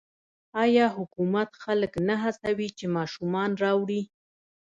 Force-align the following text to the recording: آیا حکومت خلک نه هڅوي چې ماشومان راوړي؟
آیا 0.63 0.85
حکومت 0.97 1.49
خلک 1.63 1.93
نه 2.07 2.15
هڅوي 2.23 2.67
چې 2.77 2.85
ماشومان 2.97 3.51
راوړي؟ 3.63 4.01